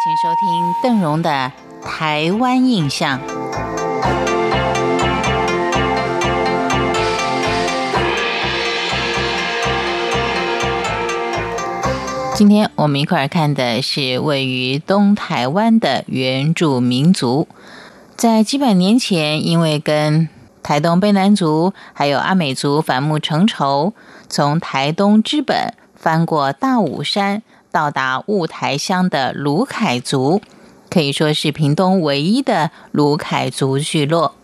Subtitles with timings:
[0.00, 1.50] 请收听邓荣的
[1.84, 3.18] 《台湾印象》。
[12.36, 17.48] 今天我们一块儿看的是位于东台湾的原住民族，
[18.16, 20.28] 在几百年前，因为跟
[20.62, 23.92] 台东卑南族还有阿美族反目成仇，
[24.28, 27.42] 从台东之本翻过大武山，
[27.72, 30.40] 到达雾台乡的卢凯族，
[30.88, 34.34] 可以说是屏东唯一的卢凯族聚落。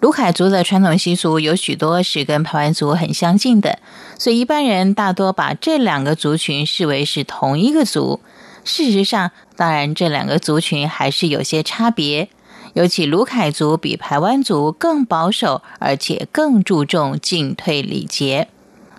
[0.00, 3.78] 卢凯族的传统习俗有许多是跟排湾族很相近的，
[4.18, 8.20] 所以一般人大多把这两个族群视为是同一个族。
[8.64, 12.28] 事实上，当然这两个族群还是有些差别。
[12.74, 18.48] 尤其卢凯族比排湾族更保守，而且更注重进退礼节。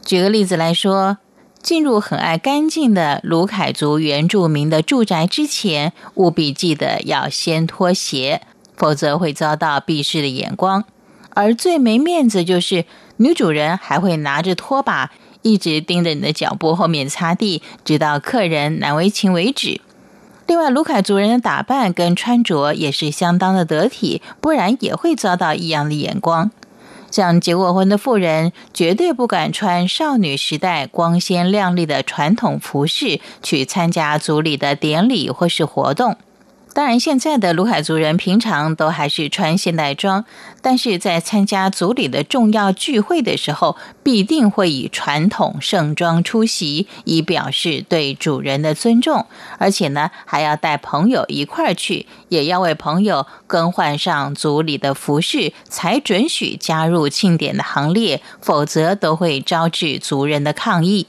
[0.04, 1.20] 举个例子来说，
[1.62, 8.42] 进入很爱干净的卢凯族原住民的住宅之前，务必记得要先脱鞋。
[8.80, 10.84] 否则会遭到鄙视的眼光，
[11.31, 19.81] 而最没面子就是女主人还会拿着拖把一直盯着你的脚步后面擦地，直到客人难为情为止。
[20.46, 26.52] 另外，卢凯族人的打扮跟穿着也是相当的得体，不然也会遭到异样的眼光。
[27.18, 36.16] 像结过婚的妇人，绝对不敢穿少女时代光鲜亮丽的传统服饰去参加族里的典礼或是活动。
[36.78, 40.25] 当然，现在的卢海族人平常都还是穿现代装，
[40.61, 49.25] 但是在参加族里的重要聚会的时候，必定会以传统盛装出席，以表示对主人的尊重。
[49.58, 61.08] 而且呢，还要带朋友一块儿去，也要为朋友更换上族里的服饰，才准许加入庆典的行列，否则都会招致族人的抗议。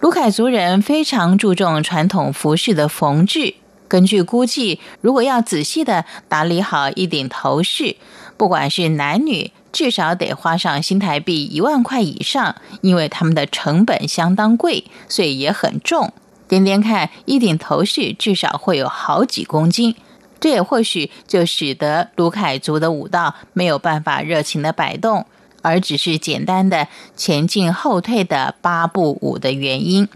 [0.00, 3.56] 卢凯族人非常注重传统服饰的缝制。
[3.92, 7.96] 根据估计，如果要仔细的打理好一顶头饰，
[8.38, 16.10] 不管是男女，至少得花上新台币一万块以上，因为他们的成本相当贵，所以也很重。
[16.48, 19.94] 点点看，一顶头饰至少会有好几公斤，
[20.40, 25.26] 这也或许就使得卢凯族的舞蹈没有办法热情的摆动，
[25.60, 30.08] 而只是简单的前进后退的八步舞的原因。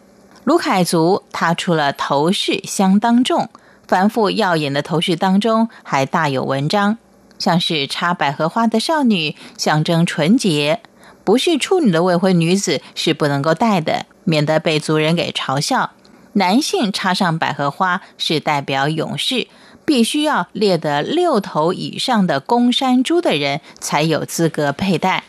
[0.44, 3.50] 卢凯族，他除了头饰相当重。
[3.88, 6.98] 繁复耀眼的头饰当中，还大有文章，
[7.38, 10.80] 像是插百合花的少女，象征纯洁；
[11.24, 15.92] 不是处女的未婚女子是不能够戴的，免得被族人给嘲笑。
[16.32, 19.46] 男性插上百合花是代表勇士，
[19.84, 25.24] 必须要猎得六头以上的公山猪的人才有资格佩戴。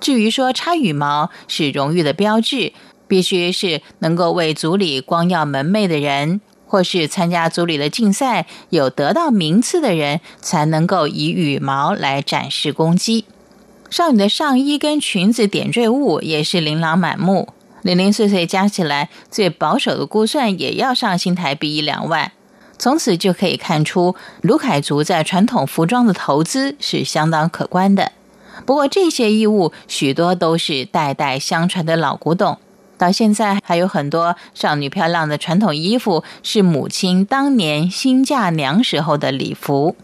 [0.00, 2.72] 至于说插羽毛是荣誉的标志，
[3.06, 6.40] 必须是能够为族里光耀门楣的人。
[6.68, 13.24] 或是参加组里的竞赛有得到名次的人，才能够以羽毛来展示攻击。
[13.90, 17.48] 少女的上衣跟裙子点缀物也是琳琅满目，
[17.80, 22.32] 零零碎碎加起来，最保守的估算也要上新台币一两万。
[22.78, 28.12] 从此就可以看出，卢凯族在传统服装的投资是相当可观的。
[28.66, 32.58] 不过这些衣物许多都是代代相传的老古董。
[32.98, 39.96] 到现在还有很多少女漂亮的传统衣服是母亲当年新嫁娘时候的礼服。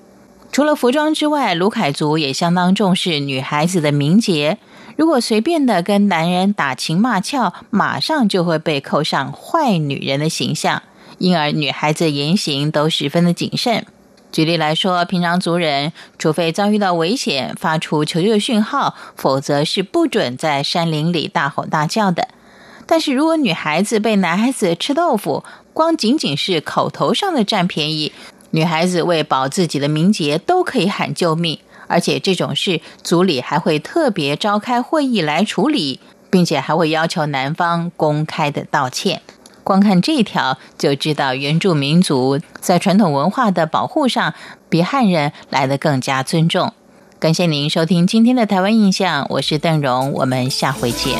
[0.53, 4.59] 除了服装之外，卢凯族也相当重视女孩子的名节。
[4.97, 10.81] 如果随便的跟男人打情骂俏，马上就会被扣上坏女人的形象。
[11.19, 13.84] 因而女孩子言行都十分的谨慎。
[14.31, 22.28] 举例来说，平常族人除非遭遇到危险，发出求救讯号，否则是不准在山林里大吼大叫的。
[22.87, 28.12] 但是如果女孩子被男孩子吃豆腐，光仅仅是口头上的占便宜，
[28.50, 35.99] 女孩子为保自己的名节都可以喊救命，而且这种事组里还会特别召开会议来处理，
[36.31, 39.22] 并且还会要求男方公开的道歉。
[39.65, 44.34] 光看这一条就知道原住民族在传统文化的保护上
[44.69, 46.75] 比汉人来得更加尊重。
[47.19, 51.19] 感谢您收听今天的台湾印象，我是邓荣，我们下回见。